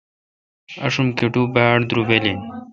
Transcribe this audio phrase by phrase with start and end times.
[0.85, 2.39] آشوم کٹو باڑدروبل این۔